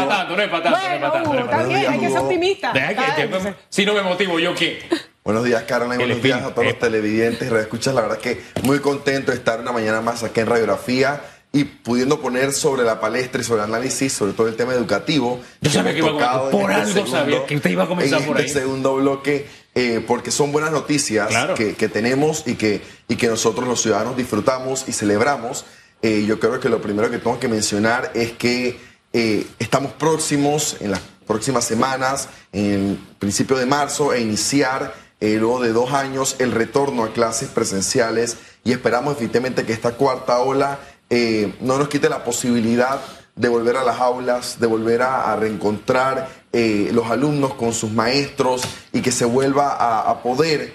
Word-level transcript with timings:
es 0.00 0.06
para 0.06 0.18
tanto, 0.18 0.36
no 0.36 0.42
es 0.42 0.48
para 0.50 0.62
tanto. 0.62 0.78
no 0.78 0.94
es 0.94 1.00
para 1.00 1.12
tanto, 1.12 1.32
no 1.32 1.38
es 1.38 1.44
para 1.46 1.56
tanto. 1.58 1.72
También 1.72 1.92
hay 1.92 2.00
que 2.00 2.08
ser 2.08 2.18
optimista. 2.18 2.72
Deja 2.72 2.88
que- 3.16 3.28
que- 3.28 3.54
si 3.68 3.86
no 3.86 3.94
me 3.94 4.02
motivo, 4.02 4.38
¿yo 4.38 4.54
qué? 4.54 4.82
Buenos 5.24 5.44
días, 5.44 5.62
Carolina. 5.64 5.94
El 5.96 6.00
Buenos 6.08 6.22
días 6.22 6.42
a 6.42 6.54
todos 6.54 6.64
los 6.68 6.78
televidentes 6.78 7.50
y. 7.50 7.94
La 7.94 8.00
verdad 8.00 8.18
que 8.18 8.40
muy 8.62 8.78
contento 8.80 9.30
de 9.30 9.36
estar 9.36 9.60
una 9.60 9.72
mañana 9.72 10.00
más 10.00 10.22
aquí 10.22 10.40
en 10.40 10.46
Radiografía 10.46 11.20
y 11.52 11.64
pudiendo 11.64 12.20
poner 12.20 12.52
sobre 12.52 12.82
la 12.82 12.98
palestra 13.00 13.40
y 13.40 13.44
sobre 13.44 13.62
el 13.62 13.68
análisis, 13.68 14.12
sobre 14.12 14.32
todo 14.32 14.48
el 14.48 14.56
tema 14.56 14.72
educativo. 14.74 15.40
Yo 15.60 15.70
sabía 15.70 15.92
que 15.92 15.98
iba 15.98 16.08
a 16.10 16.50
por 16.50 16.70
en 16.70 16.76
algo 16.80 17.06
sabía 17.06 17.44
que 17.46 17.56
usted 17.56 17.70
iba 17.70 17.84
a 17.84 17.88
comenzar 17.88 18.20
en 18.20 18.26
por 18.26 18.40
este 18.40 18.58
ahí. 18.58 18.64
segundo 18.64 18.94
bloque, 18.96 19.46
eh, 19.74 20.02
porque 20.06 20.30
son 20.30 20.50
buenas 20.52 20.72
noticias 20.72 21.28
Claro. 21.28 21.54
que, 21.54 21.74
que 21.74 21.88
tenemos 21.88 22.44
y 22.46 22.54
que, 22.54 22.80
y 23.08 23.16
que 23.16 23.28
nosotros 23.28 23.66
los 23.68 23.80
ciudadanos 23.82 24.16
disfrutamos 24.16 24.88
y 24.88 24.92
celebramos. 24.92 25.64
Eh, 26.02 26.24
yo 26.26 26.38
creo 26.38 26.60
que 26.60 26.68
lo 26.68 26.80
primero 26.80 27.10
que 27.10 27.18
tengo 27.18 27.38
que 27.40 27.48
mencionar 27.48 28.12
es 28.14 28.32
que 28.32 28.78
eh, 29.12 29.46
estamos 29.58 29.92
próximos 29.92 30.76
en 30.80 30.90
las 30.90 31.00
próximas 31.26 31.64
semanas, 31.64 32.28
en 32.52 32.98
principio 33.18 33.56
de 33.56 33.64
marzo, 33.64 34.10
a 34.10 34.18
iniciar 34.18 34.94
eh, 35.20 35.36
luego 35.40 35.62
de 35.62 35.72
dos 35.72 35.92
años 35.92 36.36
el 36.38 36.52
retorno 36.52 37.04
a 37.04 37.12
clases 37.12 37.48
presenciales 37.48 38.36
y 38.64 38.72
esperamos 38.72 39.16
efectivamente 39.16 39.64
que 39.64 39.72
esta 39.72 39.92
cuarta 39.92 40.40
ola 40.40 40.78
eh, 41.08 41.54
no 41.60 41.78
nos 41.78 41.88
quite 41.88 42.10
la 42.10 42.22
posibilidad 42.22 43.00
de 43.34 43.48
volver 43.48 43.78
a 43.78 43.84
las 43.84 43.98
aulas, 43.98 44.60
de 44.60 44.66
volver 44.66 45.00
a, 45.00 45.34
reencontrar 45.36 46.28
los 46.52 47.06
alumnos 47.06 47.54
con 47.54 47.72
sus 47.72 47.92
maestros 47.92 48.62
y 48.92 49.00
que 49.00 49.12
se 49.12 49.24
vuelva 49.24 49.76
a, 50.10 50.22
poder 50.24 50.74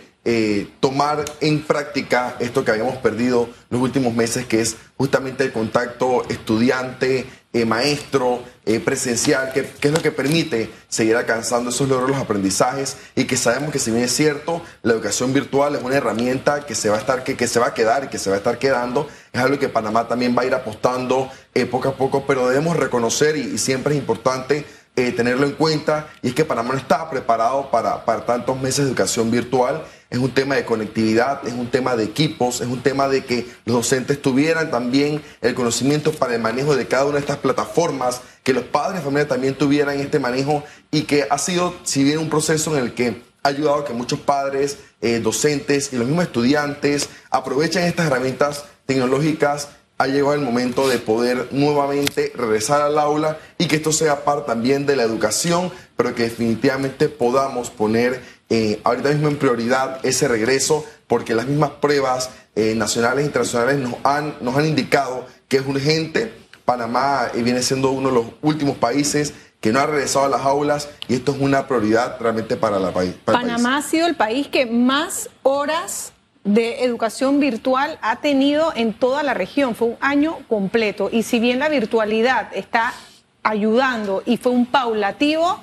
tomar 0.80 1.26
en 1.42 1.62
práctica 1.64 2.38
esto 2.40 2.64
que 2.64 2.72
habíamos 2.72 2.96
perdido 2.98 3.50
los 3.70 3.82
últimos 3.82 4.14
meses, 4.14 4.46
que 4.46 4.62
es 4.62 4.78
justamente 4.96 5.44
el 5.44 5.52
contacto 5.52 6.24
estudiante, 6.30 7.26
eh, 7.54 7.66
maestro, 7.66 8.42
eh, 8.66 8.80
presencial, 8.80 9.54
que, 9.54 9.70
es 9.82 9.92
lo 9.92 10.02
que 10.02 10.12
permite 10.12 10.72
seguir 10.90 11.16
alcanzando 11.16 11.70
esos 11.70 11.88
logros, 11.88 12.10
los 12.10 12.20
aprendizajes, 12.20 12.98
y 13.16 13.26
que 13.26 13.38
sabemos 13.38 13.72
que 13.72 13.78
si 13.78 13.92
bien 13.92 14.04
es 14.04 14.12
cierto, 14.12 14.62
la 14.82 14.94
educación 14.94 15.34
virtual 15.34 15.76
es 15.76 15.84
una 15.84 15.96
herramienta 15.96 16.66
que 16.66 16.74
se 16.74 16.90
va 16.90 16.96
a 16.96 17.00
estar, 17.00 17.24
que, 17.24 17.38
que 17.38 17.48
se 17.48 17.60
va 17.60 17.68
a 17.68 17.74
quedar 17.74 18.06
y 18.06 18.08
que 18.08 18.18
se 18.18 18.30
va 18.30 18.38
a 18.38 18.40
estar 18.40 18.58
quedando, 18.58 19.08
es 19.32 19.40
algo 19.40 19.60
que 19.60 19.70
Panamá 19.70 20.08
también 20.08 20.36
va 20.36 20.42
a 20.42 20.46
ir 20.46 20.54
apostando 20.56 21.30
eh, 21.54 21.66
poco 21.68 21.90
a 21.90 21.96
poco, 21.96 22.26
pero 22.26 22.50
debemos 22.50 22.76
reconocer, 22.76 23.36
y 23.36 23.58
siempre 23.58 23.94
es 23.94 24.00
importante 24.00 24.66
eh, 24.96 25.12
tenerlo 25.12 25.46
en 25.46 25.54
cuenta, 25.54 26.08
y 26.22 26.28
es 26.28 26.36
que 26.36 26.46
Panamá 26.46 26.74
no 26.74 26.80
estaba 26.80 27.10
preparado 27.10 27.72
para, 27.72 28.06
para 28.06 28.26
tantos 28.26 28.62
meses 28.62 28.86
de 28.86 28.92
educación 28.92 29.32
virtual. 29.32 29.84
Es 30.12 30.20
un 30.20 30.32
tema 30.32 30.54
de 30.54 30.66
conectividad, 30.66 31.48
es 31.48 31.54
un 31.54 31.72
tema 31.72 31.96
de 31.96 32.04
equipos, 32.04 32.62
es 32.62 32.68
un 32.68 32.84
tema 32.84 33.08
de 33.08 33.26
que 33.26 33.48
los 33.66 33.78
docentes 33.78 34.22
tuvieran 34.22 34.70
también 34.70 35.24
el 35.42 35.56
conocimiento 35.56 36.12
para 36.12 36.36
el 36.36 36.42
manejo 36.42 36.76
de 36.76 36.88
cada 36.88 37.06
una 37.06 37.14
de 37.16 37.22
estas 37.22 37.38
plataformas, 37.38 38.22
que 38.44 38.54
los 38.54 38.66
padres 38.66 39.00
de 39.00 39.06
familia 39.06 39.28
también 39.28 39.56
tuvieran 39.56 40.00
este 40.00 40.20
manejo 40.20 40.64
y 40.92 41.04
que 41.04 41.26
ha 41.28 41.40
sido, 41.40 41.74
si 41.82 42.04
bien 42.04 42.20
un 42.20 42.30
proceso 42.30 42.78
en 42.78 42.84
el 42.84 42.94
que 42.94 43.24
ha 43.42 43.48
ayudado 43.48 43.80
a 43.80 43.86
que 43.86 43.94
muchos 43.94 44.20
padres, 44.20 44.78
eh, 45.02 45.20
docentes 45.20 45.92
y 45.92 45.98
los 45.98 46.06
mismos 46.06 46.26
estudiantes 46.26 47.10
aprovechen 47.32 47.84
estas 47.84 48.06
herramientas 48.06 48.66
tecnológicas 48.86 49.70
ha 50.04 50.08
llegado 50.08 50.34
el 50.34 50.42
momento 50.42 50.90
de 50.90 51.00
poder 51.00 51.48
nuevamente 51.52 52.34
regresar 52.36 52.82
al 52.82 53.00
aula 53.00 53.38
y 53.58 53.68
que 53.68 53.78
esto 53.78 53.94
sea 53.94 54.26
parte 54.26 54.48
también 54.48 54.86
de 54.86 54.98
la 54.98 55.04
educación, 55.04 55.72
pero 55.96 56.14
que 56.14 56.24
definitivamente 56.24 57.08
podamos 57.08 57.70
poner 57.70 58.22
eh, 58.50 58.82
ahorita 58.84 59.10
mismo 59.10 59.30
en 59.30 59.38
prioridad 59.38 60.06
ese 60.06 60.28
regreso, 60.28 60.86
porque 61.08 61.34
las 61.34 61.48
mismas 61.48 61.72
pruebas 61.82 62.32
eh, 62.56 62.76
nacionales 62.76 63.24
e 63.24 63.28
internacionales 63.28 63.80
nos 63.80 63.96
han, 64.04 64.36
nos 64.42 64.58
han 64.58 64.66
indicado 64.66 65.26
que 65.48 65.58
es 65.58 65.66
urgente. 65.66 66.34
Panamá 66.66 67.30
eh, 67.34 67.42
viene 67.42 67.64
siendo 67.64 67.92
uno 67.92 68.10
de 68.10 68.16
los 68.16 68.26
últimos 68.42 68.78
países 68.78 69.34
que 69.62 69.72
no 69.72 69.80
ha 69.80 69.86
regresado 69.86 70.26
a 70.26 70.30
las 70.30 70.42
aulas 70.42 70.90
y 71.08 71.16
esto 71.16 71.32
es 71.32 71.40
una 71.40 71.68
prioridad 71.68 72.18
realmente 72.20 72.58
para, 72.58 72.80
la 72.80 72.92
país. 72.92 73.16
Panamá 73.24 73.78
ha 73.78 73.82
sido 73.82 74.08
el 74.08 74.16
país 74.16 74.50
que 74.50 74.66
más 74.66 75.30
horas 75.44 76.13
de 76.44 76.84
educación 76.84 77.40
virtual 77.40 77.98
ha 78.02 78.18
tenido 78.18 78.74
en 78.76 78.94
toda 78.94 79.24
la 79.24 79.34
región. 79.34 79.76
Fue 79.76 79.88
un 79.90 79.98
año 80.02 80.40
completo. 80.48 81.10
Y 81.12 81.24
si 81.24 81.40
bien 81.40 81.60
la 81.60 81.70
virtualidad 81.70 82.50
está 82.54 82.94
ayudando 83.44 84.24
y 84.26 84.38
fue 84.38 84.52
un 84.52 84.66
paulativo, 84.66 85.62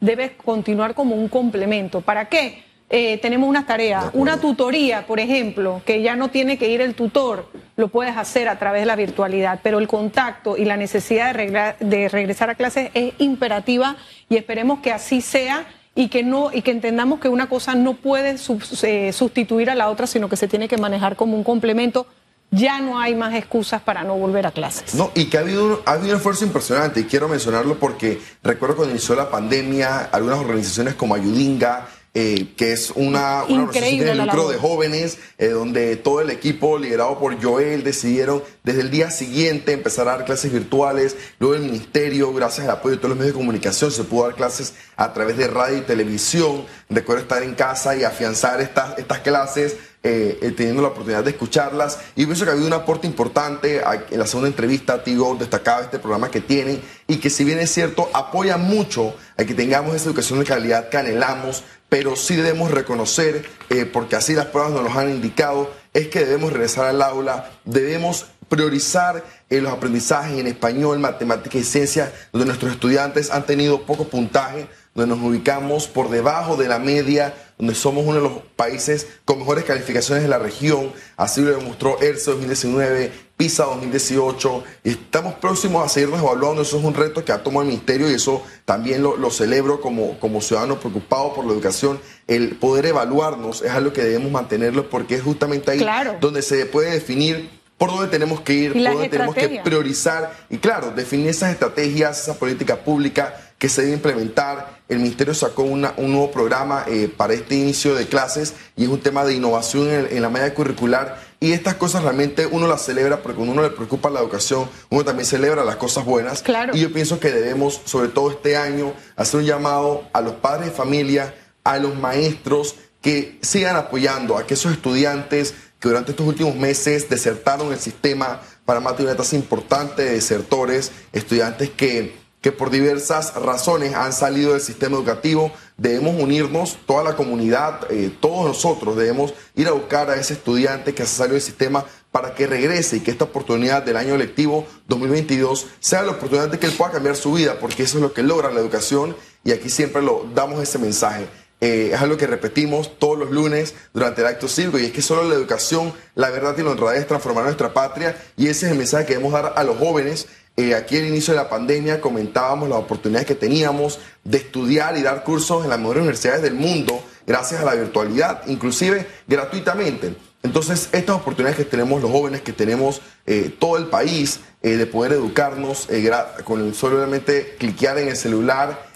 debe 0.00 0.36
continuar 0.36 0.94
como 0.94 1.14
un 1.14 1.28
complemento. 1.28 2.00
¿Para 2.00 2.26
qué? 2.28 2.62
Eh, 2.90 3.18
tenemos 3.18 3.48
unas 3.48 3.66
tareas, 3.66 4.10
una 4.12 4.36
tutoría, 4.36 5.06
por 5.06 5.18
ejemplo, 5.18 5.80
que 5.86 6.02
ya 6.02 6.16
no 6.16 6.28
tiene 6.28 6.58
que 6.58 6.68
ir 6.68 6.80
el 6.82 6.94
tutor, 6.94 7.50
lo 7.76 7.88
puedes 7.88 8.16
hacer 8.16 8.46
a 8.46 8.58
través 8.58 8.82
de 8.82 8.86
la 8.86 8.94
virtualidad, 8.94 9.60
pero 9.62 9.78
el 9.78 9.88
contacto 9.88 10.56
y 10.56 10.66
la 10.66 10.76
necesidad 10.76 11.28
de, 11.28 11.32
regla- 11.32 11.76
de 11.80 12.08
regresar 12.10 12.50
a 12.50 12.54
clases 12.54 12.90
es 12.92 13.14
imperativa 13.18 13.96
y 14.28 14.36
esperemos 14.36 14.80
que 14.80 14.92
así 14.92 15.22
sea 15.22 15.64
y 15.94 16.08
que 16.08 16.22
no 16.22 16.50
y 16.52 16.62
que 16.62 16.70
entendamos 16.70 17.20
que 17.20 17.28
una 17.28 17.48
cosa 17.48 17.74
no 17.74 17.94
puede 17.94 18.36
eh, 18.82 19.12
sustituir 19.12 19.70
a 19.70 19.74
la 19.74 19.88
otra, 19.88 20.06
sino 20.06 20.28
que 20.28 20.36
se 20.36 20.48
tiene 20.48 20.68
que 20.68 20.76
manejar 20.76 21.16
como 21.16 21.36
un 21.36 21.44
complemento. 21.44 22.06
Ya 22.50 22.80
no 22.80 23.00
hay 23.00 23.16
más 23.16 23.34
excusas 23.34 23.82
para 23.82 24.04
no 24.04 24.16
volver 24.16 24.46
a 24.46 24.52
clases. 24.52 24.94
No, 24.94 25.10
y 25.14 25.24
que 25.24 25.38
ha 25.38 25.40
habido, 25.40 25.82
ha 25.86 25.92
habido 25.92 26.10
un 26.10 26.16
esfuerzo 26.16 26.44
impresionante, 26.44 27.00
y 27.00 27.04
quiero 27.04 27.28
mencionarlo 27.28 27.78
porque 27.78 28.20
recuerdo 28.44 28.76
cuando 28.76 28.92
inició 28.92 29.16
la 29.16 29.28
pandemia, 29.28 30.08
algunas 30.12 30.38
organizaciones 30.38 30.94
como 30.94 31.16
Ayudinga, 31.16 31.88
eh, 32.16 32.54
que 32.56 32.72
es 32.72 32.92
una, 32.92 33.42
una 33.42 33.64
organización 33.64 34.06
de 34.06 34.14
lucro 34.14 34.48
de 34.48 34.56
jóvenes, 34.56 35.18
eh, 35.36 35.48
donde 35.48 35.96
todo 35.96 36.20
el 36.20 36.30
equipo 36.30 36.78
liderado 36.78 37.18
por 37.18 37.42
Joel 37.42 37.82
decidieron 37.82 38.40
desde 38.62 38.82
el 38.82 38.90
día 38.92 39.10
siguiente 39.10 39.72
empezar 39.72 40.06
a 40.06 40.12
dar 40.12 40.24
clases 40.24 40.52
virtuales, 40.52 41.16
luego 41.40 41.56
el 41.56 41.62
ministerio, 41.62 42.32
gracias 42.32 42.68
al 42.68 42.74
apoyo 42.76 42.94
de 42.94 42.98
todos 42.98 43.10
los 43.10 43.18
medios 43.18 43.34
de 43.34 43.40
comunicación, 43.40 43.90
se 43.90 44.04
pudo 44.04 44.28
dar 44.28 44.36
clases 44.36 44.74
a 44.94 45.12
través 45.12 45.36
de 45.36 45.48
radio 45.48 45.78
y 45.78 45.80
televisión, 45.80 46.64
recuerdo 46.88 47.22
estar 47.22 47.42
en 47.42 47.54
casa 47.56 47.96
y 47.96 48.04
afianzar 48.04 48.60
estas, 48.60 48.96
estas 48.96 49.18
clases, 49.18 49.76
eh, 50.06 50.38
eh, 50.42 50.50
teniendo 50.50 50.82
la 50.82 50.88
oportunidad 50.88 51.24
de 51.24 51.30
escucharlas. 51.30 51.98
Y 52.14 52.26
pienso 52.26 52.44
que 52.44 52.50
ha 52.50 52.52
habido 52.52 52.66
un 52.66 52.74
aporte 52.74 53.06
importante. 53.06 53.82
En 54.10 54.18
la 54.18 54.26
segunda 54.26 54.48
entrevista, 54.48 55.02
Tigo 55.02 55.34
destacaba 55.34 55.80
este 55.80 55.98
programa 55.98 56.30
que 56.30 56.42
tienen 56.42 56.82
y 57.06 57.16
que, 57.16 57.30
si 57.30 57.42
bien 57.42 57.58
es 57.58 57.70
cierto, 57.72 58.10
apoya 58.12 58.58
mucho 58.58 59.14
a 59.38 59.44
que 59.44 59.54
tengamos 59.54 59.94
esa 59.94 60.10
educación 60.10 60.40
de 60.40 60.44
calidad 60.44 60.90
que 60.90 60.98
anhelamos, 60.98 61.64
pero 61.88 62.16
sí 62.16 62.36
debemos 62.36 62.70
reconocer, 62.70 63.46
eh, 63.70 63.86
porque 63.86 64.16
así 64.16 64.34
las 64.34 64.46
pruebas 64.46 64.72
nos 64.72 64.84
lo 64.84 64.98
han 64.98 65.10
indicado, 65.10 65.72
es 65.92 66.08
que 66.08 66.20
debemos 66.20 66.52
regresar 66.52 66.86
al 66.86 67.00
aula, 67.00 67.52
debemos 67.64 68.26
priorizar 68.48 69.24
eh, 69.48 69.60
los 69.60 69.72
aprendizajes 69.72 70.38
en 70.38 70.46
español, 70.46 70.98
matemática 70.98 71.56
y 71.56 71.64
ciencia, 71.64 72.12
donde 72.32 72.46
nuestros 72.46 72.72
estudiantes 72.72 73.30
han 73.30 73.46
tenido 73.46 73.86
poco 73.86 74.08
puntaje, 74.08 74.66
donde 74.94 75.14
nos 75.14 75.24
ubicamos 75.24 75.88
por 75.88 76.08
debajo 76.08 76.56
de 76.56 76.68
la 76.68 76.78
media, 76.78 77.34
donde 77.58 77.74
somos 77.74 78.04
uno 78.04 78.16
de 78.16 78.20
los 78.22 78.32
países 78.56 79.06
con 79.24 79.38
mejores 79.38 79.64
calificaciones 79.64 80.22
de 80.22 80.28
la 80.28 80.38
región, 80.38 80.92
así 81.16 81.40
lo 81.40 81.56
demostró 81.56 82.00
ERCE 82.00 82.30
2019, 82.32 83.12
PISA 83.36 83.64
2018, 83.64 84.64
y 84.84 84.90
estamos 84.90 85.34
próximos 85.34 85.84
a 85.84 85.88
seguirnos 85.88 86.20
evaluando, 86.20 86.62
eso 86.62 86.78
es 86.78 86.84
un 86.84 86.94
reto 86.94 87.24
que 87.24 87.32
ha 87.32 87.42
tomado 87.42 87.62
el 87.62 87.68
Ministerio 87.68 88.08
y 88.10 88.14
eso 88.14 88.42
también 88.64 89.02
lo, 89.02 89.16
lo 89.16 89.30
celebro 89.30 89.80
como, 89.80 90.18
como 90.20 90.40
ciudadano 90.40 90.78
preocupado 90.78 91.34
por 91.34 91.44
la 91.44 91.52
educación, 91.52 91.98
el 92.28 92.56
poder 92.56 92.86
evaluarnos 92.86 93.62
es 93.62 93.70
algo 93.72 93.92
que 93.92 94.02
debemos 94.02 94.30
mantenerlo 94.30 94.88
porque 94.88 95.16
es 95.16 95.22
justamente 95.22 95.72
ahí 95.72 95.78
Claro. 95.78 96.16
donde 96.20 96.42
se 96.42 96.64
puede 96.66 96.92
definir 96.92 97.50
por 97.78 97.90
dónde 97.90 98.08
tenemos 98.08 98.40
que 98.40 98.52
ir, 98.54 98.72
por 98.72 98.82
dónde 98.82 99.08
tenemos 99.08 99.34
que 99.34 99.60
priorizar 99.64 100.32
y 100.48 100.58
claro, 100.58 100.92
definir 100.92 101.28
esas 101.28 101.50
estrategias, 101.52 102.20
esa 102.22 102.34
política 102.38 102.76
pública 102.76 103.34
que 103.58 103.68
se 103.68 103.82
debe 103.82 103.94
implementar. 103.94 104.78
El 104.88 104.98
Ministerio 104.98 105.32
sacó 105.34 105.62
una- 105.62 105.94
un 105.96 106.12
nuevo 106.12 106.30
programa 106.30 106.84
eh, 106.86 107.08
para 107.14 107.32
este 107.34 107.54
inicio 107.56 107.94
de 107.94 108.06
clases 108.06 108.54
y 108.76 108.84
es 108.84 108.88
un 108.90 109.00
tema 109.00 109.24
de 109.24 109.34
innovación 109.34 109.88
en 110.10 110.22
la 110.22 110.28
malla 110.28 110.52
curricular 110.54 111.18
y 111.40 111.52
estas 111.52 111.74
cosas 111.74 112.02
realmente 112.02 112.46
uno 112.46 112.66
las 112.66 112.82
celebra 112.84 113.22
porque 113.22 113.36
cuando 113.36 113.52
uno 113.54 113.62
le 113.62 113.70
preocupa 113.70 114.08
la 114.10 114.20
educación, 114.20 114.68
uno 114.90 115.04
también 115.04 115.26
celebra 115.26 115.64
las 115.64 115.76
cosas 115.76 116.04
buenas. 116.04 116.42
Claro. 116.42 116.76
Y 116.76 116.80
yo 116.80 116.92
pienso 116.92 117.18
que 117.20 117.30
debemos, 117.30 117.80
sobre 117.86 118.08
todo 118.08 118.30
este 118.30 118.56
año, 118.56 118.92
hacer 119.16 119.40
un 119.40 119.46
llamado 119.46 120.04
a 120.12 120.20
los 120.20 120.34
padres 120.34 120.66
de 120.66 120.72
familia, 120.72 121.34
a 121.64 121.78
los 121.78 121.94
maestros, 121.96 122.76
que 123.02 123.38
sigan 123.42 123.76
apoyando 123.76 124.38
a 124.38 124.46
que 124.46 124.54
esos 124.54 124.72
estudiantes 124.72 125.54
que 125.84 125.90
durante 125.90 126.12
estos 126.12 126.26
últimos 126.26 126.56
meses 126.56 127.10
desertaron 127.10 127.70
el 127.70 127.78
sistema, 127.78 128.40
Panamá 128.64 128.96
tiene 128.96 129.10
una 129.10 129.18
tasa 129.18 129.36
importante 129.36 130.02
de 130.02 130.12
desertores, 130.12 130.92
estudiantes 131.12 131.68
que, 131.68 132.16
que 132.40 132.52
por 132.52 132.70
diversas 132.70 133.34
razones 133.34 133.94
han 133.94 134.14
salido 134.14 134.52
del 134.52 134.62
sistema 134.62 134.96
educativo, 134.96 135.52
debemos 135.76 136.18
unirnos, 136.18 136.78
toda 136.86 137.04
la 137.04 137.16
comunidad, 137.16 137.86
eh, 137.90 138.10
todos 138.18 138.46
nosotros 138.46 138.96
debemos 138.96 139.34
ir 139.56 139.68
a 139.68 139.72
buscar 139.72 140.08
a 140.08 140.16
ese 140.16 140.32
estudiante 140.32 140.94
que 140.94 141.02
ha 141.02 141.06
salido 141.06 141.34
del 141.34 141.42
sistema 141.42 141.84
para 142.10 142.34
que 142.34 142.46
regrese 142.46 142.96
y 142.96 143.00
que 143.00 143.10
esta 143.10 143.24
oportunidad 143.24 143.82
del 143.82 143.98
año 143.98 144.16
lectivo 144.16 144.66
2022 144.88 145.66
sea 145.80 146.02
la 146.02 146.12
oportunidad 146.12 146.48
de 146.48 146.58
que 146.58 146.64
él 146.64 146.72
pueda 146.72 146.92
cambiar 146.92 147.16
su 147.16 147.30
vida, 147.34 147.58
porque 147.60 147.82
eso 147.82 147.98
es 147.98 148.02
lo 148.02 148.14
que 148.14 148.22
logra 148.22 148.50
la 148.50 148.60
educación 148.60 149.14
y 149.44 149.52
aquí 149.52 149.68
siempre 149.68 150.00
lo 150.00 150.26
damos 150.34 150.62
ese 150.62 150.78
mensaje. 150.78 151.28
Eh, 151.64 151.92
es 151.94 152.00
algo 152.02 152.18
que 152.18 152.26
repetimos 152.26 152.98
todos 152.98 153.18
los 153.18 153.30
lunes 153.30 153.74
durante 153.94 154.20
el 154.20 154.26
acto 154.26 154.48
cívico 154.48 154.78
y 154.78 154.84
es 154.84 154.92
que 154.92 155.00
solo 155.00 155.24
la 155.24 155.34
educación, 155.34 155.94
la 156.14 156.28
verdad 156.28 156.54
y 156.58 156.62
la 156.62 156.72
honradez 156.72 157.06
transformará 157.06 157.46
nuestra 157.46 157.72
patria 157.72 158.14
y 158.36 158.48
ese 158.48 158.66
es 158.66 158.72
el 158.72 158.76
mensaje 158.76 159.06
que 159.06 159.14
debemos 159.14 159.32
dar 159.32 159.54
a 159.56 159.64
los 159.64 159.78
jóvenes 159.78 160.26
Eh, 160.56 160.72
aquí 160.76 160.96
al 160.98 161.06
inicio 161.06 161.34
de 161.34 161.40
la 161.40 161.48
pandemia 161.48 162.00
comentábamos 162.00 162.68
las 162.68 162.78
oportunidades 162.78 163.26
que 163.26 163.34
teníamos 163.34 163.98
de 164.22 164.38
estudiar 164.38 164.96
y 164.96 165.02
dar 165.02 165.24
cursos 165.24 165.64
en 165.64 165.70
las 165.70 165.80
mejores 165.80 166.02
universidades 166.02 166.42
del 166.42 166.54
mundo 166.54 167.02
gracias 167.26 167.60
a 167.60 167.64
la 167.64 167.74
virtualidad, 167.74 168.42
inclusive 168.46 169.04
gratuitamente. 169.26 170.14
Entonces, 170.44 170.90
estas 170.92 171.16
oportunidades 171.16 171.56
que 171.56 171.64
tenemos 171.64 172.00
los 172.00 172.12
jóvenes, 172.12 172.42
que 172.42 172.52
tenemos 172.52 173.00
eh, 173.26 173.52
todo 173.58 173.78
el 173.78 173.86
país, 173.86 174.40
de 174.62 174.86
poder 174.86 175.12
educarnos 175.12 175.88
eh, 175.90 176.10
con 176.44 176.72
solamente 176.72 177.56
cliquear 177.58 177.98
en 177.98 178.08
el 178.08 178.16
celular, 178.16 178.94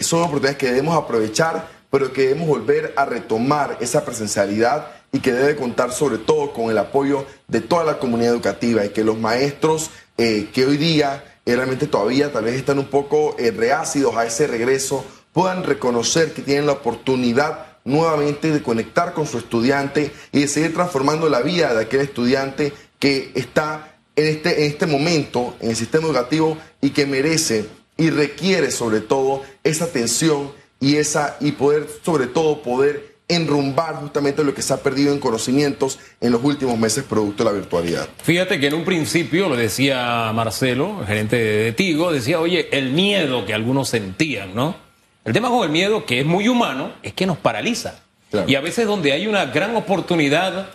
son 0.00 0.20
oportunidades 0.22 0.58
que 0.58 0.66
debemos 0.66 0.96
aprovechar, 0.96 1.73
pero 1.94 2.12
que 2.12 2.22
debemos 2.22 2.48
volver 2.48 2.92
a 2.96 3.04
retomar 3.04 3.78
esa 3.80 4.04
presencialidad 4.04 4.88
y 5.12 5.20
que 5.20 5.32
debe 5.32 5.54
contar 5.54 5.92
sobre 5.92 6.18
todo 6.18 6.52
con 6.52 6.68
el 6.68 6.78
apoyo 6.78 7.24
de 7.46 7.60
toda 7.60 7.84
la 7.84 8.00
comunidad 8.00 8.32
educativa 8.32 8.84
y 8.84 8.88
que 8.88 9.04
los 9.04 9.16
maestros 9.16 9.90
que 10.16 10.66
hoy 10.66 10.76
día 10.76 11.22
realmente 11.46 11.86
todavía 11.86 12.32
tal 12.32 12.46
vez 12.46 12.56
están 12.56 12.80
un 12.80 12.86
poco 12.86 13.36
reácidos 13.38 14.16
a 14.16 14.26
ese 14.26 14.48
regreso, 14.48 15.04
puedan 15.32 15.62
reconocer 15.62 16.32
que 16.32 16.42
tienen 16.42 16.66
la 16.66 16.72
oportunidad 16.72 17.78
nuevamente 17.84 18.50
de 18.50 18.60
conectar 18.60 19.12
con 19.12 19.28
su 19.28 19.38
estudiante 19.38 20.10
y 20.32 20.40
de 20.40 20.48
seguir 20.48 20.74
transformando 20.74 21.28
la 21.28 21.42
vida 21.42 21.72
de 21.74 21.82
aquel 21.82 22.00
estudiante 22.00 22.72
que 22.98 23.30
está 23.36 23.98
en 24.16 24.26
este, 24.26 24.64
en 24.64 24.72
este 24.72 24.86
momento 24.86 25.54
en 25.60 25.70
el 25.70 25.76
sistema 25.76 26.08
educativo 26.08 26.58
y 26.80 26.90
que 26.90 27.06
merece 27.06 27.66
y 27.96 28.10
requiere 28.10 28.72
sobre 28.72 29.00
todo 29.00 29.42
esa 29.62 29.84
atención 29.84 30.63
y 30.84 30.96
esa 30.96 31.38
y 31.40 31.52
poder 31.52 31.86
sobre 32.04 32.26
todo 32.26 32.60
poder 32.60 33.14
enrumbar 33.26 33.94
justamente 33.94 34.44
lo 34.44 34.52
que 34.52 34.60
se 34.60 34.74
ha 34.74 34.76
perdido 34.76 35.14
en 35.14 35.18
conocimientos 35.18 35.98
en 36.20 36.30
los 36.30 36.44
últimos 36.44 36.78
meses 36.78 37.04
producto 37.04 37.42
de 37.42 37.50
la 37.50 37.56
virtualidad. 37.56 38.06
Fíjate 38.22 38.60
que 38.60 38.66
en 38.66 38.74
un 38.74 38.84
principio, 38.84 39.48
lo 39.48 39.56
decía 39.56 40.30
Marcelo, 40.34 41.00
el 41.00 41.06
gerente 41.06 41.36
de 41.36 41.72
Tigo, 41.72 42.12
decía, 42.12 42.38
oye, 42.38 42.68
el 42.76 42.92
miedo 42.92 43.46
que 43.46 43.54
algunos 43.54 43.88
sentían, 43.88 44.54
¿no? 44.54 44.76
El 45.24 45.32
tema 45.32 45.48
con 45.48 45.64
el 45.64 45.70
miedo, 45.70 46.04
que 46.04 46.20
es 46.20 46.26
muy 46.26 46.48
humano, 46.48 46.92
es 47.02 47.14
que 47.14 47.24
nos 47.24 47.38
paraliza. 47.38 48.00
Y 48.46 48.56
a 48.56 48.60
veces 48.60 48.86
donde 48.86 49.12
hay 49.12 49.26
una 49.26 49.46
gran 49.46 49.74
oportunidad, 49.76 50.68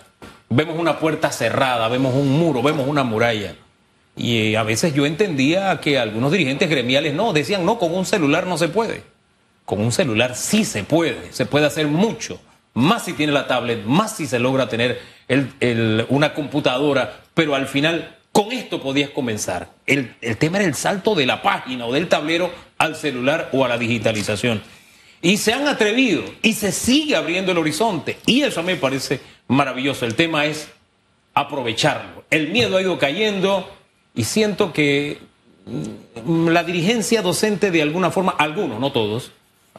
vemos 0.50 0.80
una 0.80 0.98
puerta 0.98 1.32
cerrada, 1.32 1.88
vemos 1.88 2.16
un 2.16 2.32
muro, 2.32 2.64
vemos 2.64 2.88
una 2.88 3.04
muralla. 3.04 3.54
Y 4.16 4.56
a 4.56 4.64
veces 4.64 4.96
yo 4.96 5.06
entendía 5.06 5.80
que 5.80 6.00
algunos 6.00 6.32
dirigentes 6.32 6.68
gremiales 6.68 7.14
no, 7.14 7.32
decían, 7.32 7.64
no, 7.64 7.78
con 7.78 7.94
un 7.94 8.06
celular 8.06 8.48
no 8.48 8.58
se 8.58 8.70
puede. 8.70 9.04
Con 9.70 9.82
un 9.82 9.92
celular 9.92 10.36
sí 10.36 10.66
se 10.66 10.84
puede, 10.84 11.32
se 11.32 11.46
puede 11.46 11.68
hacer 11.68 11.86
mucho. 11.86 12.42
Más 12.74 13.06
si 13.06 13.14
tiene 13.14 13.32
la 13.32 13.46
tablet, 13.46 13.86
más 13.86 14.16
si 14.16 14.26
se 14.26 14.40
logra 14.40 14.68
tener 14.68 15.00
una 16.10 16.34
computadora, 16.34 17.22
pero 17.36 17.54
al 17.54 17.68
final 17.68 18.18
con 18.32 18.52
esto 18.52 18.82
podías 18.82 19.12
comenzar. 19.12 19.70
El, 19.86 20.16
tema 20.40 20.58
era 20.58 20.66
el 20.66 20.74
salto 20.74 21.14
de 21.14 21.28
la 21.28 21.44
página 21.44 21.86
o 21.86 21.94
del 21.94 22.08
tablero 22.08 22.52
al 22.80 22.96
celular 22.96 23.50
o 23.54 23.64
a 23.64 23.68
la 23.68 23.78
digitalización. 23.78 24.60
Y 25.22 25.38
se 25.38 25.54
han 25.54 25.68
atrevido 25.68 26.24
y 26.42 26.54
se 26.54 26.72
sigue 26.72 27.16
abriendo 27.16 27.52
el 27.52 27.60
horizonte. 27.60 28.18
Y 28.26 28.42
eso 28.42 28.62
a 28.62 28.64
mí 28.64 28.72
me 28.72 28.80
parece 28.80 29.22
maravilloso. 29.50 30.04
El 30.04 30.16
tema 30.16 30.48
es 30.48 30.68
aprovecharlo. 31.36 32.24
El 32.32 32.48
miedo 32.48 32.76
ha 32.76 32.82
ido 32.82 32.98
cayendo 32.98 33.70
y 34.16 34.24
siento 34.24 34.74
que 34.74 35.20
mm, 36.26 36.48
la 36.48 36.64
dirigencia 36.64 37.22
docente 37.22 37.70
de 37.70 37.84
alguna 37.84 38.10
forma, 38.10 38.32
algunos, 38.32 38.80
no 38.80 38.92
todos, 38.92 39.32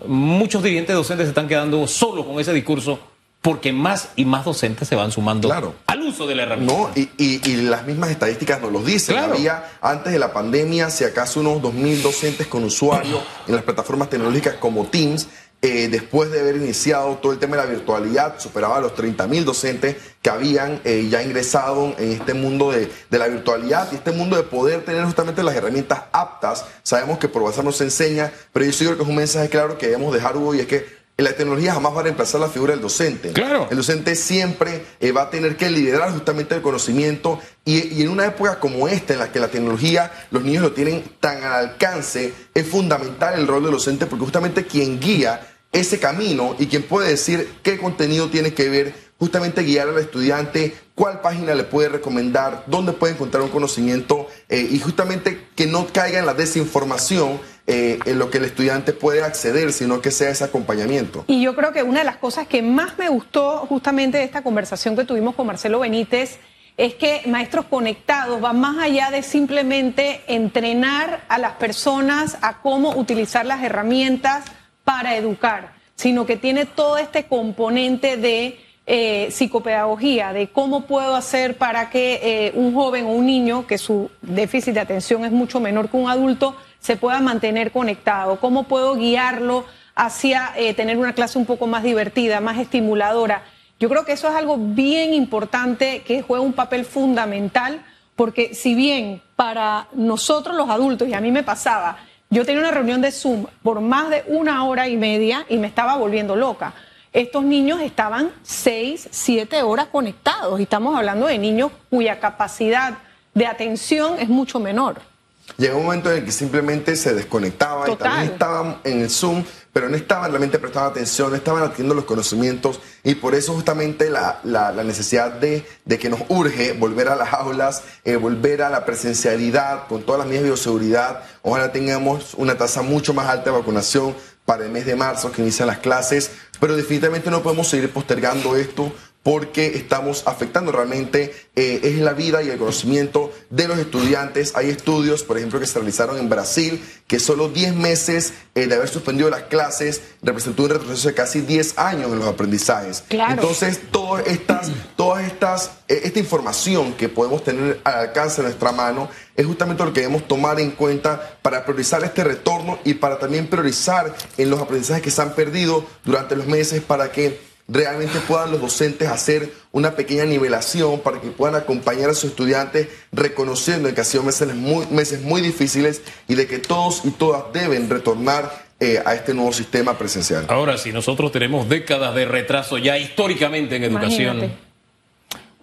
muchos 0.06 0.62
dirigentes 0.62 0.94
docentes 0.94 1.26
se 1.26 1.31
están 1.31 1.48
quedando 1.48 1.87
solos 1.87 2.26
con 2.26 2.40
ese 2.40 2.52
discurso 2.52 2.98
porque 3.42 3.72
más 3.72 4.10
y 4.16 4.25
más 4.25 4.44
docentes 4.44 4.87
se 4.87 4.94
van 4.94 5.10
sumando 5.12 5.50
al 5.87 6.02
uso 6.02 6.26
de 6.26 6.34
la 6.34 6.42
herramienta. 6.42 6.75
No, 6.75 6.90
y, 6.94 7.56
las 7.62 7.87
mismas 7.87 8.10
estadísticas 8.10 8.60
nos 8.60 8.70
lo 8.70 8.82
dicen. 8.82 9.16
Había 9.16 9.64
antes 9.81 10.12
de 10.12 10.19
la 10.19 10.32
pandemia, 10.32 10.90
si 10.90 11.04
acaso 11.04 11.40
unos 11.40 11.62
2.000 11.62 12.02
docentes 12.02 12.46
con 12.46 12.64
usuarios 12.64 13.22
en 13.46 13.54
las 13.54 13.64
plataformas 13.64 14.10
tecnológicas 14.10 14.54
como 14.56 14.84
Teams. 14.87 15.28
Eh, 15.62 15.88
después 15.90 16.30
de 16.30 16.40
haber 16.40 16.56
iniciado 16.56 17.16
todo 17.16 17.32
el 17.32 17.38
tema 17.38 17.56
de 17.56 17.64
la 17.64 17.68
virtualidad, 17.70 18.38
superaba 18.38 18.80
los 18.80 18.94
30.000 18.94 19.44
docentes 19.44 19.96
que 20.22 20.30
habían 20.30 20.80
eh, 20.84 21.06
ya 21.10 21.22
ingresado 21.22 21.94
en 21.98 22.12
este 22.12 22.32
mundo 22.32 22.70
de, 22.70 22.90
de, 23.10 23.18
la 23.18 23.28
virtualidad 23.28 23.92
y 23.92 23.96
este 23.96 24.12
mundo 24.12 24.36
de 24.36 24.42
poder 24.42 24.86
tener 24.86 25.04
justamente 25.04 25.42
las 25.42 25.54
herramientas 25.54 26.04
aptas. 26.12 26.64
Sabemos 26.82 27.18
que 27.18 27.28
por 27.28 27.42
WhatsApp 27.42 27.66
nos 27.66 27.80
enseña, 27.82 28.32
pero 28.54 28.64
yo 28.64 28.72
sí 28.72 28.84
creo 28.84 28.96
que 28.96 29.02
es 29.02 29.08
un 29.08 29.16
mensaje 29.16 29.50
claro 29.50 29.76
que 29.76 29.88
debemos 29.88 30.14
dejar, 30.14 30.34
Hugo, 30.34 30.54
y 30.54 30.60
es 30.60 30.66
que 30.66 31.00
la 31.22 31.32
tecnología 31.32 31.74
jamás 31.74 31.94
va 31.94 32.00
a 32.00 32.02
reemplazar 32.04 32.40
la 32.40 32.48
figura 32.48 32.72
del 32.72 32.82
docente. 32.82 33.32
Claro. 33.32 33.68
El 33.70 33.76
docente 33.76 34.14
siempre 34.14 34.84
eh, 35.00 35.12
va 35.12 35.22
a 35.22 35.30
tener 35.30 35.56
que 35.56 35.70
liderar 35.70 36.12
justamente 36.12 36.54
el 36.54 36.62
conocimiento 36.62 37.38
y, 37.64 38.02
en 38.02 38.08
una 38.08 38.26
época 38.26 38.58
como 38.58 38.88
esta, 38.88 39.12
en 39.12 39.18
la 39.20 39.30
que 39.30 39.38
la 39.38 39.48
tecnología, 39.48 40.10
los 40.30 40.42
niños 40.42 40.62
lo 40.62 40.72
tienen 40.72 41.04
tan 41.20 41.42
al 41.42 41.52
alcance, 41.52 42.32
es 42.54 42.66
fundamental 42.66 43.38
el 43.38 43.46
rol 43.46 43.62
del 43.62 43.72
docente 43.72 44.06
porque 44.06 44.24
justamente 44.24 44.66
quien 44.66 44.98
guía 44.98 45.50
ese 45.72 46.00
camino 46.00 46.56
y 46.58 46.67
quien 46.67 46.82
puede 46.82 47.11
decir 47.11 47.49
qué 47.62 47.78
contenido 47.78 48.28
tiene 48.28 48.55
que 48.55 48.69
ver, 48.69 48.94
justamente 49.19 49.62
guiar 49.62 49.88
al 49.88 49.99
estudiante, 49.99 50.75
cuál 50.94 51.20
página 51.20 51.55
le 51.55 51.64
puede 51.64 51.88
recomendar, 51.88 52.64
dónde 52.67 52.93
puede 52.93 53.14
encontrar 53.14 53.43
un 53.43 53.50
conocimiento 53.50 54.26
eh, 54.49 54.67
y 54.70 54.78
justamente 54.81 55.46
que 55.55 55.67
no 55.67 55.87
caiga 55.87 56.19
en 56.19 56.26
la 56.26 56.34
desinformación 56.34 57.40
eh, 57.67 58.00
en 58.05 58.19
lo 58.19 58.31
que 58.31 58.38
el 58.38 58.46
estudiante 58.46 58.93
puede 58.93 59.22
acceder, 59.22 59.72
sino 59.72 60.00
que 60.00 60.11
sea 60.11 60.31
ese 60.31 60.43
acompañamiento. 60.43 61.25
Y 61.28 61.43
yo 61.43 61.55
creo 61.55 61.73
que 61.73 61.84
una 61.84 62.00
de 62.00 62.05
las 62.05 62.16
cosas 62.16 62.49
que 62.49 62.62
más 62.62 62.99
me 62.99 63.08
gustó 63.08 63.58
justamente 63.69 64.19
de 64.19 64.25
esta 64.25 64.43
conversación 64.43 64.96
que 64.96 65.05
tuvimos 65.05 65.37
con 65.37 65.46
Marcelo 65.46 65.78
Benítez 65.78 66.38
es 66.76 66.94
que 66.94 67.23
Maestros 67.26 67.66
Conectados 67.66 68.43
va 68.43 68.52
más 68.52 68.78
allá 68.78 69.11
de 69.11 69.23
simplemente 69.23 70.23
entrenar 70.26 71.25
a 71.28 71.38
las 71.38 71.52
personas 71.52 72.38
a 72.40 72.62
cómo 72.62 72.96
utilizar 72.96 73.46
las 73.46 73.62
herramientas 73.62 74.44
para 74.90 75.14
educar, 75.14 75.70
sino 75.94 76.26
que 76.26 76.37
tiene 76.37 76.66
todo 76.66 76.98
este 76.98 77.26
componente 77.26 78.16
de 78.16 78.58
eh, 78.87 79.28
psicopedagogía, 79.31 80.32
de 80.32 80.48
cómo 80.48 80.81
puedo 80.81 81.14
hacer 81.14 81.56
para 81.56 81.90
que 81.90 82.19
eh, 82.20 82.52
un 82.56 82.75
joven 82.75 83.06
o 83.06 83.10
un 83.10 83.25
niño, 83.25 83.69
que 83.69 83.78
su 83.78 84.10
déficit 84.20 84.75
de 84.75 84.81
atención 84.81 85.25
es 85.25 85.31
mucho 85.31 85.60
menor 85.60 85.90
que 85.90 85.96
un 85.96 86.10
adulto, 86.10 86.56
se 86.81 86.96
pueda 86.96 87.20
mantener 87.20 87.70
conectado, 87.70 88.40
cómo 88.40 88.64
puedo 88.64 88.96
guiarlo 88.96 89.64
hacia 89.94 90.50
eh, 90.56 90.75
tener 90.75 90.98
una 90.98 91.12
clase 91.12 91.38
un 91.38 91.46
poco 91.46 91.69
más 91.69 91.84
divertida, 91.84 92.40
más 92.40 92.58
estimuladora. 92.58 93.44
Yo 93.78 93.88
creo 93.88 94.04
que 94.04 94.14
eso 94.14 94.28
es 94.28 94.34
algo 94.34 94.56
bien 94.58 95.14
importante 95.14 96.02
que 96.02 96.22
juega 96.22 96.42
un 96.42 96.54
papel 96.54 96.84
fundamental, 96.84 97.81
porque 98.16 98.54
si 98.56 98.75
bien 98.75 99.22
para 99.37 99.87
nosotros 99.92 100.56
los 100.56 100.69
adultos, 100.69 101.06
y 101.06 101.14
a 101.14 101.20
mí 101.20 101.31
me 101.31 101.44
pasaba, 101.44 101.96
yo 102.30 102.46
tenía 102.46 102.60
una 102.60 102.70
reunión 102.70 103.00
de 103.00 103.10
Zoom 103.10 103.46
por 103.62 103.80
más 103.80 104.08
de 104.08 104.24
una 104.28 104.64
hora 104.64 104.88
y 104.88 104.96
media 104.96 105.44
y 105.49 105.58
me 105.58 105.66
estaba 105.66 105.96
volviendo 105.96 106.37
loca. 106.37 106.75
Estos 107.12 107.42
niños 107.42 107.80
estaban 107.80 108.30
seis, 108.44 109.08
siete 109.10 109.62
horas 109.62 109.87
conectados 109.87 110.60
y 110.60 110.62
estamos 110.62 110.96
hablando 110.96 111.26
de 111.26 111.38
niños 111.38 111.72
cuya 111.90 112.20
capacidad 112.20 112.99
de 113.34 113.46
atención 113.46 114.16
es 114.20 114.28
mucho 114.28 114.60
menor. 114.60 115.10
Llegó 115.57 115.78
un 115.78 115.85
momento 115.85 116.11
en 116.11 116.19
el 116.19 116.25
que 116.25 116.33
simplemente 116.33 116.97
se 116.97 117.14
desconectaban 117.14 117.90
y 117.90 117.97
también 117.97 118.33
estaban 118.33 118.80
en 118.85 119.02
el 119.02 119.11
Zoom, 119.11 119.45
pero 119.73 119.88
no 119.88 119.97
estaban 119.97 120.30
realmente 120.30 120.59
prestando 120.59 120.90
atención, 120.90 121.30
no 121.30 121.37
estaban 121.37 121.62
adquiriendo 121.62 121.95
los 121.95 122.04
conocimientos 122.04 122.80
y 123.04 123.14
por 123.14 123.35
eso 123.35 123.52
justamente 123.54 124.11
la, 124.11 124.40
la, 124.42 124.73
necesidad 124.85 125.33
de, 125.33 125.64
de, 125.85 125.99
que 125.99 126.09
nos 126.09 126.21
urge 126.28 126.73
volver 126.73 127.09
a 127.09 127.16
las 127.16 127.33
aulas, 127.33 127.83
eh, 128.04 128.16
volver 128.16 128.62
a 128.62 128.71
la 128.71 128.85
presencialidad 128.85 129.87
con 129.87 130.02
todas 130.02 130.21
las 130.21 130.26
medidas 130.26 130.45
de 130.45 130.50
bioseguridad. 130.50 131.23
Ojalá 131.42 131.73
tengamos 131.73 132.35
una 132.35 132.57
tasa 132.57 132.83
mucho 132.83 133.14
más 133.14 133.28
alta 133.28 133.50
de 133.50 133.59
vacunación 133.59 134.14
para 134.45 134.64
el 134.64 134.71
mes 134.71 134.87
de 134.87 134.97
marzo 134.97 135.30
que 135.30 135.42
inician 135.42 135.69
las 135.69 135.78
clases, 135.78 136.33
pero 136.59 136.75
definitivamente 136.75 137.30
no 137.30 137.42
podemos 137.42 137.69
seguir 137.69 137.92
postergando 137.92 138.57
esto 138.57 138.92
porque 139.22 139.76
estamos 139.76 140.22
afectando 140.26 140.72
realmente 140.72 141.34
eh, 141.54 141.80
es 141.82 141.98
la 141.98 142.14
vida 142.14 142.42
y 142.42 142.48
el 142.48 142.58
conocimiento 142.58 143.32
de 143.50 143.68
los 143.68 143.78
estudiantes. 143.78 144.52
Hay 144.54 144.70
estudios, 144.70 145.24
por 145.24 145.36
ejemplo, 145.36 145.60
que 145.60 145.66
se 145.66 145.78
realizaron 145.78 146.16
en 146.16 146.30
Brasil, 146.30 146.82
que 147.06 147.20
solo 147.20 147.50
10 147.50 147.74
meses 147.74 148.32
eh, 148.54 148.66
de 148.66 148.74
haber 148.74 148.88
suspendido 148.88 149.28
las 149.28 149.42
clases 149.42 150.00
representó 150.22 150.62
un 150.62 150.70
retroceso 150.70 151.08
de 151.08 151.14
casi 151.14 151.42
10 151.42 151.78
años 151.78 152.10
en 152.10 152.18
los 152.18 152.28
aprendizajes. 152.28 153.04
Entonces, 153.10 153.80
todas 153.90 154.26
estas, 154.26 154.70
todas 154.96 155.26
estas, 155.26 155.72
eh, 155.88 156.00
esta 156.04 156.18
información 156.18 156.94
que 156.94 157.10
podemos 157.10 157.44
tener 157.44 157.78
al 157.84 157.94
alcance 157.94 158.40
de 158.40 158.48
nuestra 158.48 158.72
mano 158.72 159.10
es 159.36 159.44
justamente 159.44 159.84
lo 159.84 159.92
que 159.92 160.00
debemos 160.00 160.26
tomar 160.28 160.58
en 160.60 160.70
cuenta 160.70 161.38
para 161.42 161.64
priorizar 161.64 162.02
este 162.04 162.24
retorno 162.24 162.78
y 162.84 162.94
para 162.94 163.18
también 163.18 163.48
priorizar 163.48 164.14
en 164.38 164.48
los 164.48 164.60
aprendizajes 164.60 165.02
que 165.02 165.10
se 165.10 165.20
han 165.20 165.34
perdido 165.34 165.84
durante 166.04 166.36
los 166.36 166.46
meses 166.46 166.80
para 166.80 167.12
que 167.12 167.50
realmente 167.70 168.18
puedan 168.26 168.50
los 168.50 168.60
docentes 168.60 169.08
hacer 169.08 169.52
una 169.70 169.94
pequeña 169.94 170.24
nivelación 170.24 171.00
para 171.00 171.20
que 171.20 171.28
puedan 171.28 171.54
acompañar 171.54 172.10
a 172.10 172.14
sus 172.14 172.30
estudiantes 172.30 172.88
reconociendo 173.12 173.92
que 173.94 174.00
han 174.00 174.06
sido 174.06 174.24
meses 174.24 174.54
muy, 174.54 174.86
meses 174.86 175.22
muy 175.22 175.40
difíciles 175.40 176.02
y 176.26 176.34
de 176.34 176.46
que 176.46 176.58
todos 176.58 177.02
y 177.04 177.10
todas 177.10 177.44
deben 177.52 177.88
retornar 177.88 178.66
eh, 178.80 179.00
a 179.04 179.14
este 179.14 179.34
nuevo 179.34 179.52
sistema 179.52 179.96
presencial. 179.96 180.46
Ahora, 180.48 180.78
si 180.78 180.92
nosotros 180.92 181.30
tenemos 181.30 181.68
décadas 181.68 182.14
de 182.14 182.24
retraso 182.24 182.76
ya 182.76 182.98
históricamente 182.98 183.76
en 183.76 183.84
educación, 183.84 184.52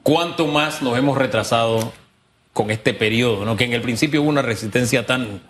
¿cuánto 0.01 0.47
más 0.47 0.81
nos 0.81 0.97
hemos 0.97 1.17
retrasado 1.17 1.91
con 2.53 2.71
este 2.71 2.93
periodo, 2.93 3.43
¿no? 3.43 3.57
que 3.57 3.65
en 3.65 3.73
el 3.73 3.81
principio 3.81 4.21
hubo 4.21 4.29
una 4.29 4.41
resistencia 4.41 5.05
tan, 5.05 5.41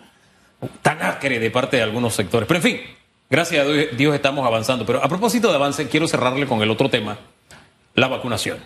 tan 0.82 1.02
acre 1.02 1.38
de 1.38 1.50
parte 1.50 1.78
de 1.78 1.82
algunos 1.82 2.14
sectores. 2.14 2.46
Pero 2.48 2.58
en 2.58 2.62
fin, 2.62 2.80
gracias 3.30 3.66
a 3.66 3.70
Dios 3.96 4.14
estamos 4.14 4.46
avanzando. 4.46 4.86
Pero 4.86 5.02
a 5.02 5.08
propósito 5.08 5.48
de 5.48 5.54
avance, 5.54 5.88
quiero 5.88 6.08
cerrarle 6.08 6.46
con 6.46 6.62
el 6.62 6.70
otro 6.70 6.88
tema, 6.88 7.18
la 7.94 8.08
vacunación. 8.08 8.58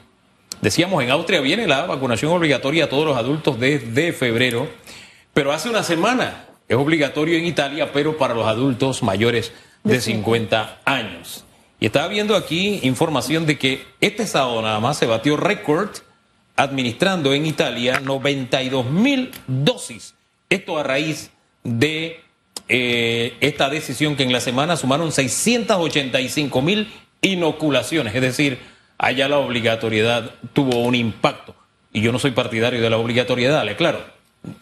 Decíamos, 0.61 1.03
en 1.03 1.11
Austria 1.11 1.41
viene 1.41 1.67
la 1.67 1.87
vacunación 1.87 2.33
obligatoria 2.33 2.85
a 2.85 2.89
todos 2.89 3.05
los 3.05 3.17
adultos 3.17 3.59
desde 3.59 4.13
febrero, 4.13 4.69
pero 5.35 5.53
hace 5.53 5.69
una 5.69 5.83
semana 5.83 6.47
es 6.69 6.77
obligatorio 6.77 7.37
en 7.37 7.47
Italia, 7.47 7.93
pero 7.93 8.17
para 8.17 8.35
los 8.35 8.47
adultos 8.47 9.03
mayores 9.03 9.53
de 9.85 10.01
50 10.01 10.81
años. 10.85 11.45
Y 11.81 11.87
estaba 11.87 12.07
viendo 12.07 12.37
aquí 12.37 12.79
información 12.85 13.45
de 13.45 13.59
que 13.59 13.85
este 14.01 14.27
sábado 14.27 14.63
nada 14.63 14.79
más 14.79 14.99
se 14.99 15.07
batió 15.07 15.37
récord 15.37 15.91
administrando 16.57 17.35
en 17.35 17.47
Italia 17.47 17.99
92 17.99 18.87
mil 18.87 19.33
dosis. 19.49 20.15
Esto 20.49 20.79
a 20.79 20.85
raíz 20.85 21.33
de 21.65 22.21
eh, 22.69 23.37
esta 23.41 23.69
decisión 23.69 24.17
que 24.17 24.23
en 24.23 24.33
la 24.33 24.41
semana 24.41 24.77
sumaron 24.77 25.13
685 25.13 26.63
mil 26.63 26.93
inoculaciones. 27.21 28.15
Es 28.15 28.23
decir, 28.23 28.59
allá 28.99 29.29
la 29.29 29.39
obligatoriedad 29.39 30.31
tuvo 30.53 30.83
un 30.83 30.95
impacto. 30.95 31.55
Y 31.93 32.01
yo 32.01 32.13
no 32.13 32.19
soy 32.19 32.31
partidario 32.31 32.81
de 32.81 32.91
la 32.91 32.97
obligatoriedad, 32.97 33.65
le 33.65 33.77
claro, 33.77 34.01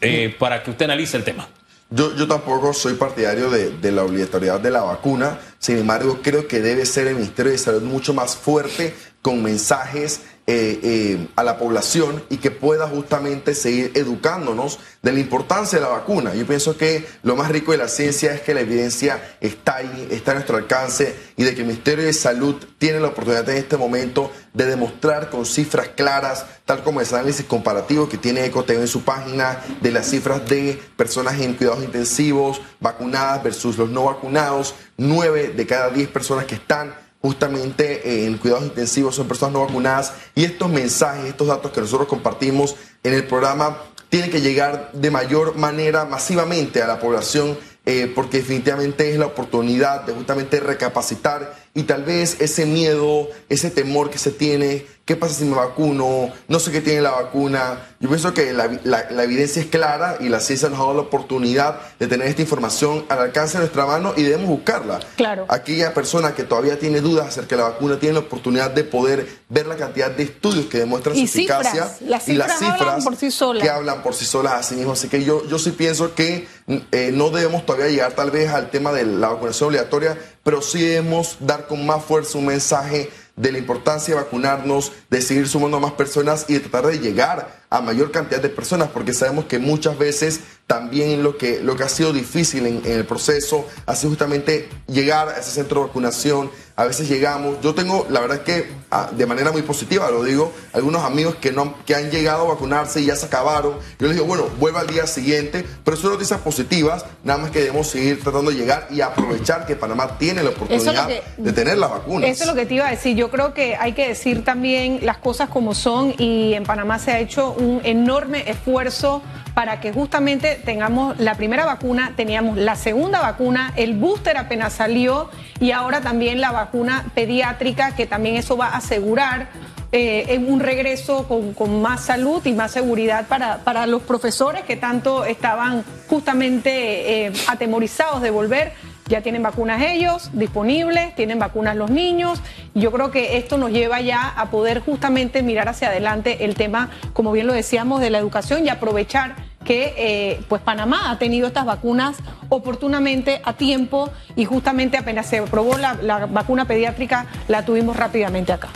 eh, 0.00 0.34
para 0.38 0.62
que 0.62 0.70
usted 0.70 0.86
analice 0.86 1.16
el 1.16 1.24
tema. 1.24 1.48
Yo, 1.90 2.14
yo 2.16 2.28
tampoco 2.28 2.72
soy 2.72 2.94
partidario 2.94 3.50
de, 3.50 3.70
de, 3.70 3.92
la 3.92 4.04
obligatoriedad 4.04 4.60
de 4.60 4.70
la 4.70 4.82
vacuna, 4.82 5.40
sin 5.58 5.78
embargo 5.78 6.20
creo 6.22 6.46
que 6.46 6.60
debe 6.60 6.86
ser 6.86 7.08
el 7.08 7.16
Ministerio 7.16 7.50
de 7.50 7.58
Salud 7.58 7.82
mucho 7.82 8.14
más 8.14 8.36
fuerte 8.36 8.94
con 9.22 9.42
mensajes 9.42 10.22
eh, 10.46 10.80
eh, 10.82 11.28
a 11.36 11.44
la 11.44 11.58
población 11.58 12.24
y 12.28 12.38
que 12.38 12.50
pueda 12.50 12.88
justamente 12.88 13.54
seguir 13.54 13.92
educándonos 13.94 14.80
de 15.00 15.12
la 15.12 15.20
importancia 15.20 15.78
de 15.78 15.84
la 15.84 15.92
vacuna. 15.92 16.34
Yo 16.34 16.44
pienso 16.44 16.76
que 16.76 17.06
lo 17.22 17.36
más 17.36 17.50
rico 17.50 17.70
de 17.70 17.78
la 17.78 17.86
ciencia 17.86 18.34
es 18.34 18.40
que 18.40 18.52
la 18.52 18.62
evidencia 18.62 19.36
está 19.40 19.76
ahí, 19.76 20.08
está 20.10 20.32
a 20.32 20.34
nuestro 20.34 20.56
alcance 20.56 21.14
y 21.36 21.44
de 21.44 21.54
que 21.54 21.60
el 21.60 21.68
Ministerio 21.68 22.04
de 22.04 22.12
Salud 22.12 22.56
tiene 22.78 22.98
la 22.98 23.08
oportunidad 23.08 23.48
en 23.48 23.58
este 23.58 23.76
momento 23.76 24.32
de 24.52 24.66
demostrar 24.66 25.30
con 25.30 25.46
cifras 25.46 25.90
claras, 25.90 26.46
tal 26.64 26.82
como 26.82 27.00
el 27.00 27.06
análisis 27.06 27.44
comparativo 27.44 28.08
que 28.08 28.18
tiene 28.18 28.44
Ecoteo 28.44 28.80
en 28.80 28.88
su 28.88 29.04
página, 29.04 29.62
de 29.80 29.92
las 29.92 30.10
cifras 30.10 30.48
de 30.48 30.82
personas 30.96 31.38
en 31.40 31.54
cuidados 31.54 31.84
intensivos 31.84 32.60
vacunadas 32.80 33.40
versus 33.44 33.78
los 33.78 33.88
no 33.88 34.06
vacunados, 34.06 34.74
nueve 34.96 35.52
de 35.54 35.66
cada 35.66 35.90
diez 35.90 36.08
personas 36.08 36.46
que 36.46 36.56
están 36.56 36.92
justamente 37.20 38.24
en 38.24 38.38
cuidados 38.38 38.64
intensivos 38.64 39.14
son 39.14 39.28
personas 39.28 39.52
no 39.52 39.60
vacunadas 39.60 40.12
y 40.34 40.44
estos 40.44 40.70
mensajes, 40.70 41.26
estos 41.26 41.48
datos 41.48 41.70
que 41.70 41.80
nosotros 41.80 42.08
compartimos 42.08 42.76
en 43.02 43.14
el 43.14 43.24
programa 43.26 43.78
tienen 44.08 44.30
que 44.30 44.40
llegar 44.40 44.90
de 44.92 45.10
mayor 45.10 45.56
manera 45.56 46.04
masivamente 46.04 46.82
a 46.82 46.86
la 46.86 46.98
población 46.98 47.58
eh, 47.86 48.10
porque 48.14 48.38
definitivamente 48.38 49.10
es 49.10 49.18
la 49.18 49.26
oportunidad 49.26 50.02
de 50.02 50.12
justamente 50.12 50.60
recapacitar 50.60 51.54
y 51.72 51.84
tal 51.84 52.02
vez 52.02 52.36
ese 52.40 52.66
miedo, 52.66 53.28
ese 53.48 53.70
temor 53.70 54.10
que 54.10 54.18
se 54.18 54.32
tiene, 54.32 54.86
¿qué 55.04 55.16
pasa 55.16 55.34
si 55.34 55.44
me 55.44 55.56
vacuno? 55.56 56.32
No 56.48 56.58
sé 56.58 56.72
qué 56.72 56.80
tiene 56.80 57.00
la 57.00 57.10
vacuna. 57.10 57.80
Yo 58.00 58.08
pienso 58.08 58.34
que 58.34 58.52
la, 58.52 58.80
la, 58.84 59.24
evidencia 59.24 59.62
es 59.62 59.68
clara 59.68 60.16
y 60.20 60.28
la 60.28 60.40
ciencia 60.40 60.68
nos 60.68 60.78
ha 60.78 60.82
dado 60.82 60.94
la 60.94 61.00
oportunidad 61.02 61.80
de 61.98 62.06
tener 62.06 62.26
esta 62.26 62.42
información 62.42 63.04
al 63.08 63.18
alcance 63.18 63.54
de 63.54 63.60
nuestra 63.60 63.86
mano 63.86 64.14
y 64.16 64.22
debemos 64.22 64.48
buscarla. 64.48 65.00
Claro. 65.16 65.46
Aquella 65.48 65.94
persona 65.94 66.34
que 66.34 66.44
todavía 66.44 66.78
tiene 66.78 67.00
dudas 67.00 67.28
acerca 67.28 67.56
de 67.56 67.62
la 67.62 67.68
vacuna 67.68 67.98
tiene 67.98 68.14
la 68.14 68.20
oportunidad 68.20 68.70
de 68.70 68.84
poder 68.84 69.28
ver 69.48 69.66
la 69.66 69.76
cantidad 69.76 70.10
de 70.10 70.24
estudios 70.24 70.66
que 70.66 70.78
demuestran 70.78 71.14
su 71.14 71.22
eficacia 71.22 71.90
las 72.00 72.28
y 72.28 72.34
las 72.34 72.58
cifras 72.58 72.80
hablan 72.80 73.04
por 73.04 73.16
sí 73.16 73.30
solas. 73.30 73.62
que 73.62 73.70
hablan 73.70 74.02
por 74.02 74.14
sí 74.14 74.24
solas 74.24 74.54
a 74.54 74.62
sí 74.62 74.76
mismos. 74.76 74.98
Así 74.98 75.08
que 75.08 75.24
yo, 75.24 75.46
yo 75.48 75.58
sí 75.58 75.72
pienso 75.72 76.14
que 76.14 76.48
eh, 76.92 77.10
no 77.12 77.30
debemos 77.30 77.66
todavía 77.66 77.88
llegar 77.88 78.12
tal 78.12 78.30
vez 78.30 78.48
al 78.50 78.70
tema 78.70 78.92
de 78.92 79.04
la 79.04 79.28
vacunación 79.30 79.68
obligatoria, 79.68 80.16
pero 80.42 80.62
sí 80.62 80.80
debemos 80.80 81.36
dar 81.40 81.66
con 81.66 81.84
más 81.84 82.04
fuerza 82.04 82.38
un 82.38 82.46
mensaje 82.46 83.10
de 83.36 83.52
la 83.52 83.58
importancia 83.58 84.14
de 84.14 84.20
vacunarnos, 84.20 84.92
de 85.08 85.22
seguir 85.22 85.48
sumando 85.48 85.78
a 85.78 85.80
más 85.80 85.92
personas 85.92 86.44
y 86.48 86.54
de 86.54 86.60
tratar 86.60 86.90
de 86.90 86.98
llegar 86.98 87.60
a 87.70 87.80
mayor 87.80 88.10
cantidad 88.10 88.40
de 88.40 88.48
personas, 88.50 88.90
porque 88.90 89.14
sabemos 89.14 89.46
que 89.46 89.58
muchas 89.58 89.96
veces 89.96 90.40
también 90.66 91.22
lo 91.22 91.38
que, 91.38 91.60
lo 91.60 91.76
que 91.76 91.84
ha 91.84 91.88
sido 91.88 92.12
difícil 92.12 92.66
en, 92.66 92.82
el 92.84 93.06
proceso 93.06 93.66
ha 93.86 93.94
sido 93.94 94.10
justamente 94.10 94.68
llegar 94.88 95.28
a 95.28 95.38
ese 95.38 95.52
centro 95.52 95.80
de 95.80 95.86
vacunación. 95.86 96.50
A 96.80 96.86
veces 96.86 97.10
llegamos, 97.10 97.60
yo 97.60 97.74
tengo, 97.74 98.06
la 98.08 98.20
verdad 98.20 98.38
es 98.38 98.42
que 98.44 98.70
ah, 98.90 99.10
de 99.12 99.26
manera 99.26 99.52
muy 99.52 99.60
positiva, 99.60 100.10
lo 100.10 100.24
digo, 100.24 100.50
algunos 100.72 101.04
amigos 101.04 101.34
que, 101.34 101.52
no, 101.52 101.74
que 101.84 101.94
han 101.94 102.10
llegado 102.10 102.46
a 102.46 102.54
vacunarse 102.54 103.02
y 103.02 103.04
ya 103.04 103.16
se 103.16 103.26
acabaron. 103.26 103.74
Yo 103.98 104.06
les 104.06 104.16
digo, 104.16 104.24
bueno, 104.24 104.44
vuelva 104.58 104.80
al 104.80 104.86
día 104.86 105.06
siguiente, 105.06 105.62
pero 105.84 105.98
son 105.98 106.12
noticias 106.12 106.40
positivas, 106.40 107.04
nada 107.22 107.38
más 107.38 107.50
que 107.50 107.58
debemos 107.60 107.86
seguir 107.86 108.22
tratando 108.22 108.50
de 108.50 108.56
llegar 108.56 108.88
y 108.88 109.02
aprovechar 109.02 109.66
que 109.66 109.76
Panamá 109.76 110.16
tiene 110.16 110.42
la 110.42 110.48
oportunidad 110.48 111.06
de 111.36 111.52
tener 111.52 111.76
las 111.76 111.90
vacunas. 111.90 112.30
Eso 112.30 112.44
es 112.44 112.48
lo 112.48 112.56
que 112.56 112.64
te 112.64 112.76
iba 112.76 112.86
a 112.86 112.90
decir. 112.92 113.14
Yo 113.14 113.30
creo 113.30 113.52
que 113.52 113.76
hay 113.76 113.92
que 113.92 114.08
decir 114.08 114.42
también 114.42 115.00
las 115.02 115.18
cosas 115.18 115.50
como 115.50 115.74
son 115.74 116.14
y 116.16 116.54
en 116.54 116.64
Panamá 116.64 116.98
se 116.98 117.10
ha 117.10 117.18
hecho 117.18 117.52
un 117.52 117.82
enorme 117.84 118.48
esfuerzo 118.50 119.20
para 119.60 119.78
que 119.78 119.92
justamente 119.92 120.58
tengamos 120.64 121.18
la 121.18 121.34
primera 121.34 121.66
vacuna, 121.66 122.14
teníamos 122.16 122.56
la 122.56 122.76
segunda 122.76 123.20
vacuna, 123.20 123.74
el 123.76 123.92
booster 123.92 124.38
apenas 124.38 124.72
salió 124.72 125.28
y 125.60 125.72
ahora 125.72 126.00
también 126.00 126.40
la 126.40 126.50
vacuna 126.50 127.04
pediátrica, 127.14 127.94
que 127.94 128.06
también 128.06 128.36
eso 128.36 128.56
va 128.56 128.68
a 128.68 128.78
asegurar 128.78 129.50
eh, 129.92 130.42
un 130.48 130.60
regreso 130.60 131.28
con, 131.28 131.82
más 131.82 132.00
salud 132.00 132.40
y 132.46 132.52
más 132.52 132.70
seguridad 132.70 133.26
para, 133.28 133.58
para 133.58 133.86
los 133.86 134.00
profesores 134.00 134.62
que 134.62 134.76
tanto 134.76 135.26
estaban 135.26 135.84
justamente 136.08 137.26
eh, 137.26 137.32
atemorizados 137.46 138.22
de 138.22 138.30
volver 138.30 138.72
ya 139.10 139.22
tienen 139.22 139.42
vacunas 139.42 139.82
ellos 139.82 140.30
disponibles, 140.32 141.16
tienen 141.16 141.40
vacunas 141.40 141.74
los 141.74 141.90
niños. 141.90 142.40
Yo 142.76 142.92
creo 142.92 143.10
que 143.10 143.38
esto 143.38 143.58
nos 143.58 143.72
lleva 143.72 144.00
ya 144.00 144.28
a 144.28 144.50
poder 144.50 144.78
justamente 144.80 145.42
mirar 145.42 145.68
hacia 145.68 145.88
adelante 145.88 146.44
el 146.44 146.54
tema, 146.54 146.90
como 147.12 147.32
bien 147.32 147.48
lo 147.48 147.52
decíamos, 147.52 148.00
de 148.00 148.10
la 148.10 148.18
educación 148.18 148.64
y 148.64 148.68
aprovechar 148.68 149.49
que 149.70 149.94
eh, 149.96 150.40
pues 150.48 150.60
Panamá 150.62 151.12
ha 151.12 151.18
tenido 151.20 151.46
estas 151.46 151.64
vacunas 151.64 152.16
oportunamente 152.48 153.40
a 153.44 153.52
tiempo 153.52 154.10
y 154.34 154.44
justamente 154.44 154.96
apenas 154.96 155.28
se 155.28 155.38
aprobó 155.38 155.78
la, 155.78 155.94
la 155.94 156.26
vacuna 156.26 156.64
pediátrica 156.64 157.26
la 157.46 157.64
tuvimos 157.64 157.96
rápidamente 157.96 158.52
acá. 158.52 158.68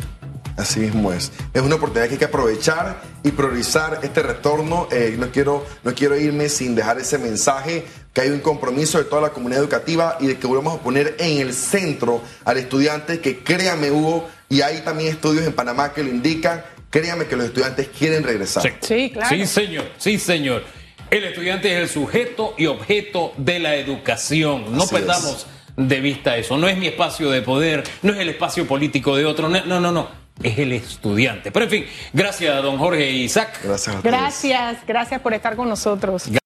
Así 0.57 0.79
mismo 0.79 1.13
es. 1.13 1.33
Es 1.53 1.63
una 1.63 1.75
oportunidad 1.75 2.07
que 2.07 2.13
hay 2.13 2.19
que 2.21 2.27
aprovechar 2.27 3.03
y 3.25 3.33
priorizar 3.33 3.99
este 4.05 4.23
retorno. 4.23 4.87
Eh, 4.93 5.17
no, 5.19 5.33
quiero, 5.33 5.67
no 5.83 5.93
quiero 5.95 6.17
irme 6.17 6.49
sin 6.49 6.77
dejar 6.77 7.01
ese 7.01 7.19
mensaje 7.19 7.85
que 8.13 8.21
hay 8.21 8.31
un 8.31 8.39
compromiso 8.39 8.99
de 8.99 9.05
toda 9.05 9.21
la 9.21 9.31
comunidad 9.31 9.63
educativa 9.63 10.17
y 10.21 10.29
de 10.29 10.39
que 10.39 10.47
volvamos 10.47 10.79
a 10.79 10.81
poner 10.81 11.17
en 11.19 11.41
el 11.41 11.55
centro 11.55 12.23
al 12.45 12.59
estudiante, 12.59 13.19
que 13.19 13.43
créame 13.43 13.91
Hugo, 13.91 14.29
y 14.49 14.61
hay 14.61 14.83
también 14.83 15.11
estudios 15.13 15.45
en 15.45 15.55
Panamá 15.55 15.93
que 15.93 16.05
lo 16.05 16.11
indican, 16.11 16.63
créame 16.89 17.27
que 17.27 17.35
los 17.35 17.47
estudiantes 17.47 17.89
quieren 17.89 18.23
regresar. 18.23 18.63
Sí, 18.81 19.11
claro. 19.13 19.29
Sí, 19.29 19.45
señor, 19.45 19.87
sí, 19.99 20.21
señor. 20.21 20.63
El 21.11 21.25
estudiante 21.25 21.73
es 21.73 21.83
el 21.83 21.89
sujeto 21.89 22.55
y 22.57 22.67
objeto 22.67 23.33
de 23.37 23.59
la 23.59 23.77
educación. 23.77 24.77
No 24.77 24.87
perdamos 24.87 25.47
de 25.77 26.01
vista 26.01 26.37
eso. 26.37 26.57
No 26.57 26.69
es 26.69 26.77
mi 26.77 26.87
espacio 26.87 27.31
de 27.31 27.43
poder, 27.43 27.85
no 28.03 28.13
es 28.13 28.19
el 28.19 28.29
espacio 28.29 28.67
político 28.67 29.17
de 29.17 29.25
otro. 29.25 29.49
No, 29.49 29.65
no, 29.65 29.93
no 29.93 30.25
es 30.43 30.59
el 30.59 30.73
estudiante. 30.73 31.53
Pero 31.53 31.65
en 31.65 31.71
fin, 31.71 31.87
gracias 32.13 32.55
a 32.55 32.61
don 32.61 32.79
Jorge 32.79 33.11
Isaac. 33.11 33.61
Gracias. 33.63 34.03
Gracias, 34.03 34.79
gracias 34.87 35.21
por 35.21 35.35
estar 35.35 35.57
con 35.57 35.69
nosotros. 35.69 36.29